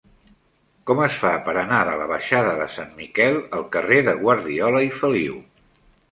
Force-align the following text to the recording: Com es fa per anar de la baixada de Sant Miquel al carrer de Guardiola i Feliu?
Com 0.91 1.01
es 1.07 1.17
fa 1.23 1.33
per 1.49 1.53
anar 1.63 1.81
de 1.89 1.91
la 1.99 2.07
baixada 2.11 2.55
de 2.61 2.65
Sant 2.75 2.89
Miquel 3.01 3.37
al 3.59 3.67
carrer 3.75 3.99
de 4.07 4.15
Guardiola 4.23 4.81
i 4.87 4.91
Feliu? 5.03 5.37